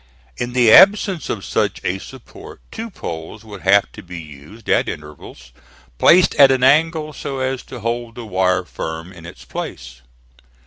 In 0.37 0.53
the 0.53 0.71
absence 0.71 1.29
of 1.29 1.45
such 1.45 1.79
a 1.83 1.99
support 1.99 2.59
two 2.71 2.89
poles 2.89 3.45
would 3.45 3.61
have 3.61 3.91
to 3.91 4.01
be 4.01 4.19
used, 4.19 4.67
at 4.67 4.89
intervals, 4.89 5.51
placed 5.99 6.33
at 6.37 6.49
an 6.49 6.63
angle 6.63 7.13
so 7.13 7.37
as 7.37 7.61
to 7.65 7.81
hold 7.81 8.15
the 8.15 8.25
wire 8.25 8.65
firm 8.65 9.13
in 9.13 9.27
its 9.27 9.45
place. 9.45 10.01